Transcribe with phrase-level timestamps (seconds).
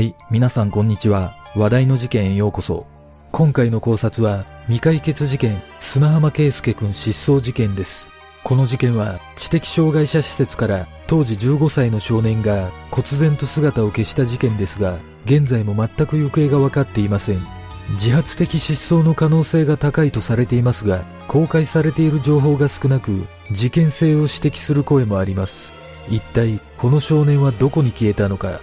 [0.00, 1.36] はい、皆さんこんにちは。
[1.54, 2.86] 話題の事件へようこそ。
[3.32, 8.08] 今回の考察は、未解決事件、砂浜圭介くん失踪事件です。
[8.42, 17.46] この事件は、知的障害者施設から当時15歳の少年が忽然と姿を消した事件ですが、現在も全く行方が分かっていません。
[17.90, 25.74] 自発的失踪の可能性が高いとされていますが、公開されている情報が少なく、事件性を指摘する声もあります。
[26.08, 28.62] 一体、この少年はどこに消えたのか。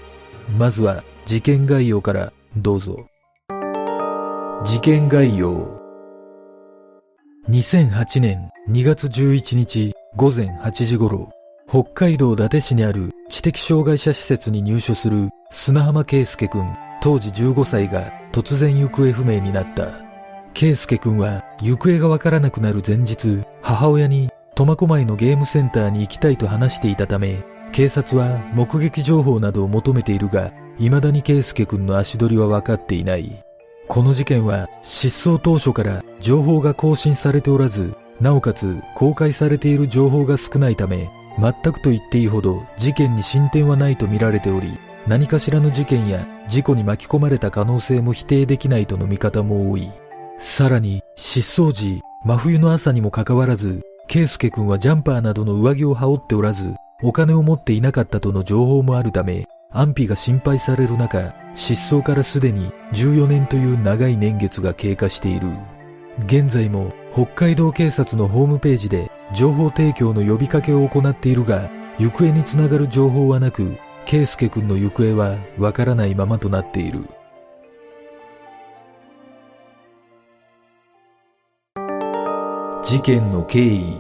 [0.58, 3.06] まずは、事件概要からどうぞ。
[4.64, 5.78] 事件概要。
[7.50, 11.30] 2008年2月11日午前8時頃、
[11.68, 20.00] 北海道伊達市にある知的障害者施設に入所する砂浜圭介くん当時15歳が突然行方不明になった。
[20.54, 33.44] 圭介くんは行方がわからなくなる前日、母親に苫小牧のゲームセンターに行きたいと話していたため、警察は目撃情報などを求めているが、未だに圭介くんの足取りは分かっていない。
[33.88, 49.90] この事件は失踪当初から情報が更新されておらず、なおかつ公開されている情報が少ないため、全くと言っていいほど事件に進展はないと見られており、何かしらの事件や事故に巻き込まれた可能性も否定できないとの見方も多い。
[50.40, 65.50] さらに、失踪時、真冬の朝にもかかわらず、圭介くんはジャンパーなどの上着を羽織っておらず、お金を持っていなかったとの情報もあるため、安否が心配される中、失踪からすでに14年という長い年月が経過している。
[66.26, 71.70] 現在も北海道警察のホームページで情報提供の呼びかけを行っているが、
[72.00, 77.04] 行方につながる情報はなく、圭介くんの行方はわからないままとなっている。
[82.84, 84.00] 事件の経緯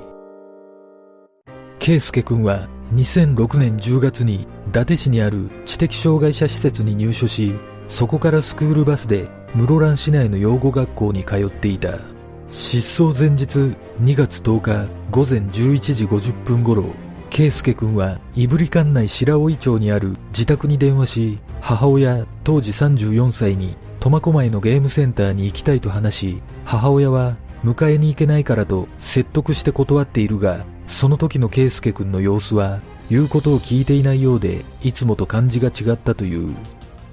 [1.79, 7.53] 圭介くんは2006年10月に伊達市にある知的障害者施設に入所し、
[7.89, 11.99] そこからスクールバスで室蘭市内の養護学校に通っていた。
[12.47, 16.85] 失踪前日2月10日午前11時50分頃、
[17.29, 32.79] 圭介くんは胆振管内白老町にある自宅に電話し、母親当時34歳に苫小牧のゲームセンターに行きたいと話し、母親は迎えに行けないからと説得して断っているが、その時の圭介くんの様子は、
[33.09, 36.55] 言うことを聞いていないようで、いつもと感じが違ったという。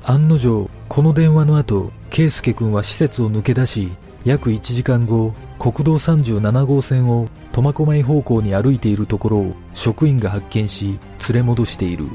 [0.02, 3.92] 案の定、この電話の後、圭介くんは施設を抜け出し、
[4.24, 12.06] 約1時間後、国道37号線を苫小牧方向に歩いているところを職員が発見し、連れ戻している。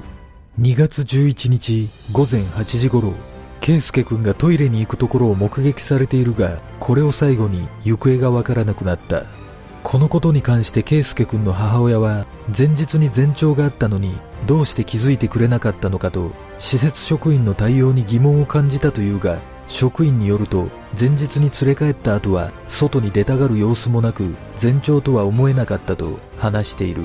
[0.59, 3.13] 2月11日午前8時頃、
[3.61, 9.25] 圭介くんがトイレに行くところを目撃されているが、これを最後に行方がわからなくなった。
[9.83, 12.25] このことに関して圭介くんの母親は
[12.55, 20.67] 前日に前兆があったのにどうして気づいてくれなかったのかと施設職員の対応に疑問を感じたというが職員によると
[20.99, 27.03] 前日に連れ帰った後は外に出たがる様子もなく前兆とは思えなかったと話している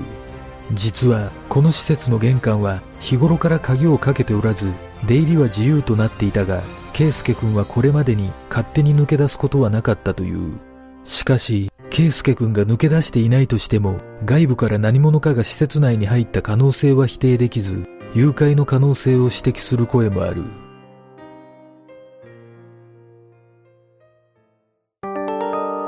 [0.72, 4.72] 実はこの施設の玄関は日頃から鍵をかけておらず
[5.06, 6.62] 出入りは自由となっていたが
[6.93, 10.59] 圭介くんはこれまでに勝手に抜け出すことはなかったという
[11.05, 20.43] しかし圭介くんが抜け出していないとしても、外部から何者かが施設内に入った可能性は否定できず、誘拐の可能性を指摘する声もある。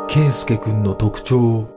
[0.09, 1.69] 圭介くんの特徴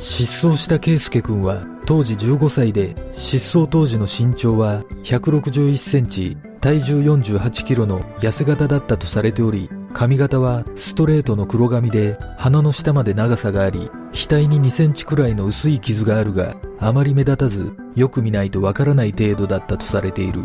[0.00, 20.42] 失踪した圭介くんは当時15歳で失踪当時の身長は161センチ体重48キロの痩せ型だったとされており髪型はストレートの黒髪で鼻の下まで長さがあり、額に2センチくらいの薄い傷があるが、あまり目立たず、よく見ないとわからない程度だったとされている。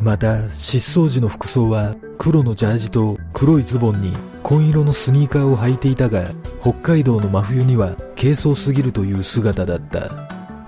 [0.00, 4.12] また、失踪時の服装は黒のジャージと黒いズボンに
[4.46, 10.08] 紺色のスニーカーを履いていたが、北海道の真冬には軽装すぎるという姿だった。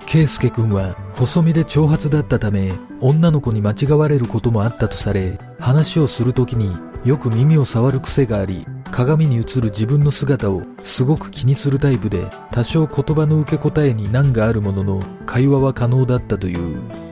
[0.05, 17.08] 圭介君は細身で長髪だったため女の子に間違われることもあったとされ話をするときによく耳を触る癖があり鏡に映る自分の姿をすごく気にするタイプで多少言葉の受け答えに難があるものの会話は可能だったという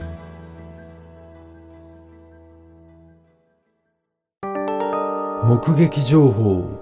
[5.47, 6.77] 目撃情報。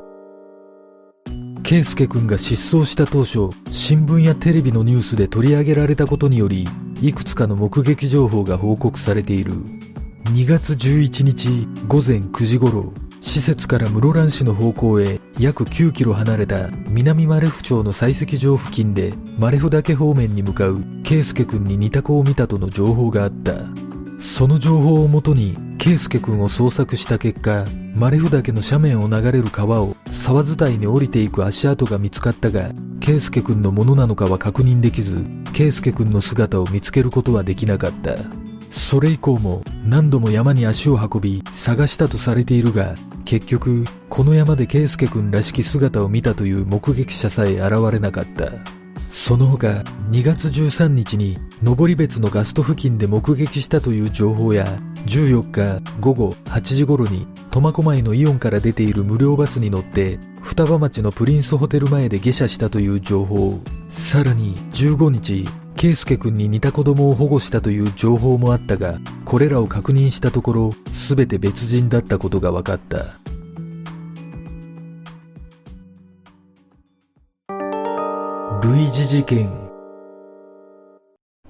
[1.61, 6.67] 圭介君が失踪した当初新聞やテレビのニュースで取り上げられたことにより
[6.99, 9.53] いくつかの目撃情報が報告されている。
[10.33, 12.91] 2月11日午前9時頃
[13.21, 23.53] 施設から室蘭市の方向へ約9キロ離れた南マレフ町の採石場付近でマレフ岳方面に向かう圭介君に似た子を見たとの情報があった。
[24.21, 38.17] その情報をもとに圭介君を捜索した結果マレフ岳の斜面を流れる川を沢伝いに降りていく足跡が見つかったが圭介君のものなのかは確認できず圭介君の姿を見つけることはできなかった。
[38.69, 48.51] それ以降も何度も山に足を運び探したとされているが結局この山で圭介君らしき姿を見たという目撃者さえ現れなかった。
[49.13, 49.67] その他
[50.11, 54.67] 2月13日に登別のガスト付近で目撃したという情報や
[55.05, 63.59] 14日午後8時頃に苫小牧のイオンから出ている無料バスに乗って双葉町のプリンスホテル前で下車したという情報
[63.89, 73.05] さらに15日圭介君に似た子供を保護したという情報もあったが、これらを確認したところ、すべて別人だったことが分かった。
[78.67, 79.51] 類似事件。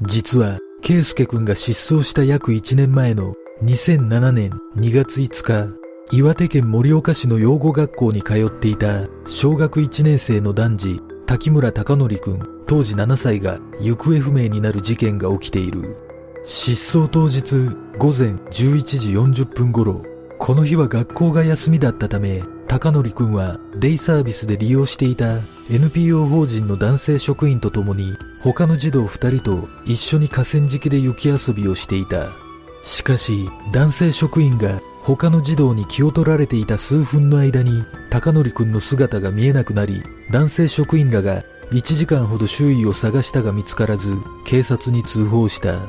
[0.01, 5.73] 実は、圭介君が失踪した約1年前の2007年2月5日、
[6.11, 15.95] 岩手県盛岡市の養護学校に通っていた小学1年生の男児、滝村隆則君当時7歳が行方不明になる事件が起きている。
[16.43, 20.03] 失踪当日午前11時40分頃、
[20.37, 32.44] この日は学校が休みだったため、高則くんはデイサービスで利用していた NPO 法人の男性職員と共に他の児童2人と一緒に河川敷で雪遊びをしていた。
[32.85, 44.15] しかし男性職員が他の児童に気を取られていた数分の間に高則くんの姿が見えなくなり男性職員らが1時間ほど周囲を探したが見つからず
[44.45, 45.79] 警察に通報した。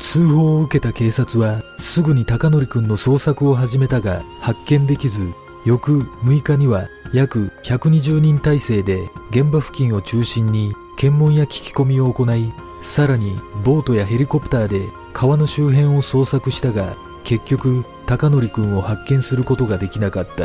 [0.00, 5.32] 通報を受けた警察はすぐに高則くんの捜索を始めたが発見できず
[5.64, 12.52] 翌6日には約120人体制で現場付近を中心に検問や聞き込みを行い
[12.82, 20.44] さらにボートやヘリコプターで川の周辺を捜索したが結局高則くんを発見することができなかった。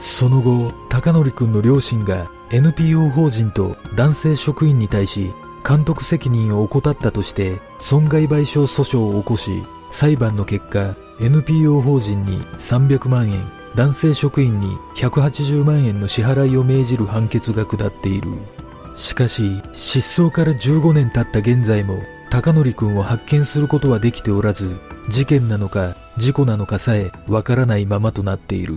[0.00, 5.32] その後高則くんの両親が NPO 法人と男性職員に対し
[5.66, 18.28] 監督責任を怠ったとして損害賠償訴訟を起こし裁判の結果 NPO 法人に300万円男性職員に180万円の支払いを命じる判決が下っている。
[18.94, 21.98] しかし失踪から15年経った現在も
[22.30, 24.76] 高則君を発見することはできておらず
[25.08, 28.76] 事件なのか事故なのかさえわからないままとなっている。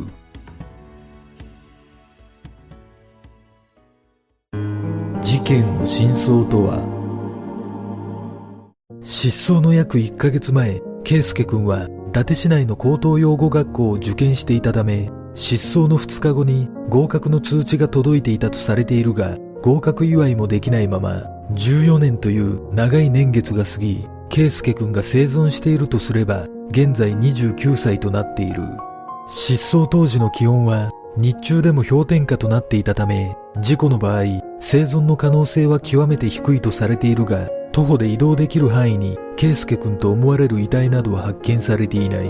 [5.22, 6.98] 事件の真相とは
[9.02, 28.64] 失踪の約1ヶ月前、圭介君は伊達市内の高等養護学校を受験していたため、失踪の2日後に合格の通知が届いていたとされているが、合格祝いもできないまま、14年という長い年月が過ぎ、圭介君が生存しているとすれば、現在29歳となっている。
[29.30, 34.24] 失踪当時の気温は日中でも氷点下となっていたため、事故の場合、
[34.60, 42.28] 生存の可能性は極めて低いとされているが、徒歩で移動できる範囲に、圭介君と思われる遺体などは発見されていない。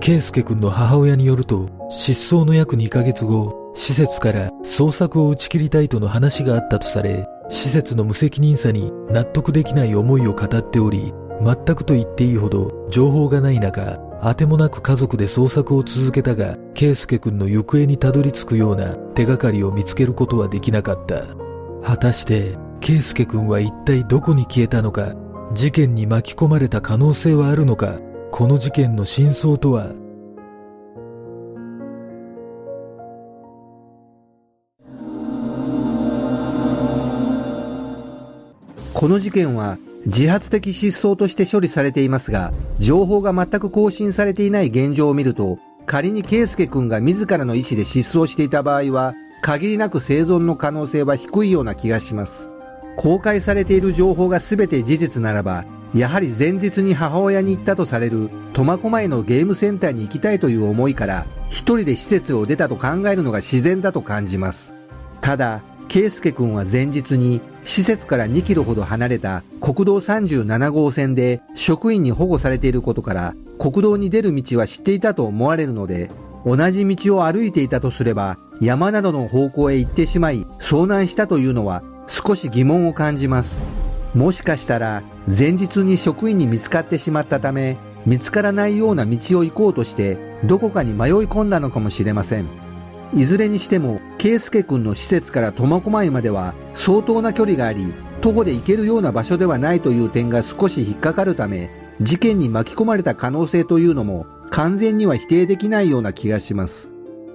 [0.00, 21.22] 圭介君の母親によると、失踪の約2ヶ月後、施設から捜索を打ち切りたいとの話があったとされ、施設の無責任さに納得できない思いを語っており、全くと言っていいほど情報がない中、あてもなく家族で捜索を続けたが、圭介君の行方にたどり着くような手がかりを見つけることはできなかった。
[21.84, 25.14] 果たして、圭介君は一体どこに消えたのか、
[25.54, 28.00] 事件に巻き込まれた可能性はあるのか、
[28.32, 29.92] この事件の真相とは
[38.98, 52.48] この事件は自発的失踪として処理されていますが、情報が全く更新されていない現状を見ると、仮に圭介君が自らの意思で失踪していた場合は、限りなく生存の可能性は低いような気がします。
[52.96, 55.64] 公開されている情報が全て事実ならば、
[55.94, 64.74] やはり前日に母親に行ったとされる苫小牧のゲームセンターに行きたいという思いから一人で施設を出たと考えるのが自然だと感じます。
[65.20, 76.10] ただ、圭介君は前日に施設から2キロほど離れた国道37号線で職員に保護されていることから国道に出る道は知っていたと思われるので
[76.44, 83.78] 同じ道を歩いていたとすれば山などの方向へ行ってしまい遭難したというのは少し疑問を感じます。
[84.14, 87.76] もしかしたら前日に職員に見つかってしまったため
[88.06, 92.48] 見つからないような道を行こうとしてどこかに迷い込んだのかもしれません
[93.14, 101.70] いずれにしても圭介君の施設から苫小牧までは相当な距離があり徒歩で行けるような場所ではないという点が少し引っかかるため
[102.00, 106.88] 事件に巻き込まれた可能性というのも完全には否定できないような気がします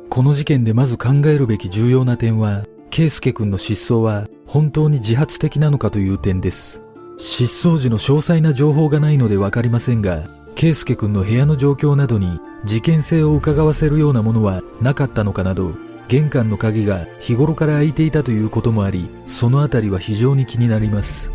[0.09, 6.79] この事件でまず考えるべき重要な点は圭介君の失踪は本当に自発的なのかという点です。
[7.17, 15.73] 失踪時の詳細な情報がないのでわかりませんが、圭介君の部屋の状況などに事件性を伺わせるようなものはなかったのかなど、
[16.07, 21.31] 玄関の鍵が日頃から開いていたということもあり、そのあたりは非常に気になります。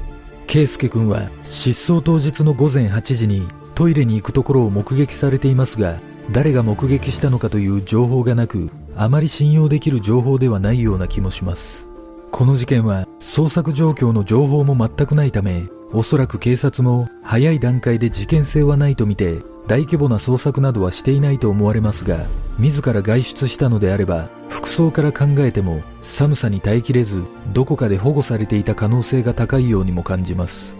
[0.47, 11.87] 圭介君は失踪当日の午前8時にトイレに行くところを目撃されていますが、誰が目撃したのかという情報がなく、あまり信用できる情報ではないような気もします。
[12.31, 22.27] この事件は捜索状況の情報も全くないため、おそらく警察も早い段階で事件性はないとみて、大規模な捜索などはしていないと思われますが、
[22.59, 30.77] 自ら外出したのであれば、服装から考えても寒さに耐えきれず、どこかで保護されていた可能性が高いようにも感じます。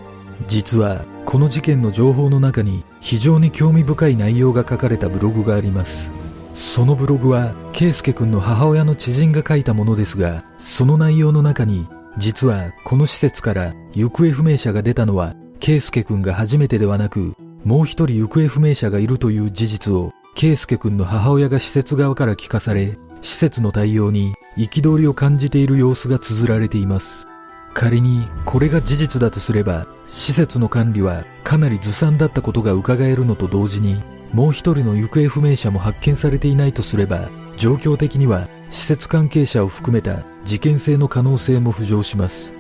[0.47, 6.11] 実は、この事件の情報の中に非常に興味深い内容が書かれたブログがあります。
[6.55, 17.35] そのブログは、圭介くんの母親の知人が書いたものですが、その内容の中に、実はこの施設から行方不明者が出たのは、圭介くんが初めてではなく、
[17.65, 27.27] もう一人行方不明者がいるという事実を、圭介くんの母親が施設側から聞かされ、施設の対応に憤りを感じている様子が綴られています。
[27.75, 42.53] 仮にこれが事実だとすれば、施設の管理はかなりずさんだったことが伺えるのと同時に、もう一人の行方不明者も発見されていないとすれば、状況的には施設関係者を含めた事件性の可能性も浮上します。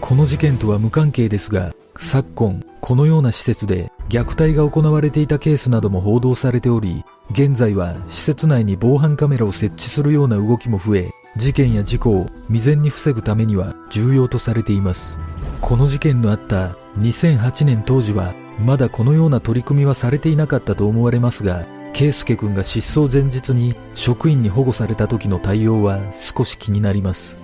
[0.00, 15.18] この事件とは無関係ですが、昨今、このような施設で虐待が行われていたケースなども報道されており、現在は施設内に防犯カメラを設置するような動きも増え、事件や事故を未然に防ぐためには重要とされています。
[15.60, 18.34] この事件のあった2008年当時は
[18.64, 27.36] まだこのような取り組みはされていなかったと思われますが、圭介君が失踪前日に職員に保護された時の対応は少し気になります。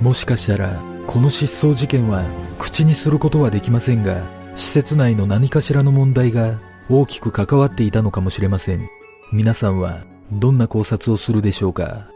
[0.00, 2.24] もしかしたら、この失踪事件は
[2.58, 8.88] 口にすることはできませんが、施設内の何かしらの問題が大きく関わっていたのかもしれません。
[9.32, 12.11] 皆さんはどんな考察をするでしょうか？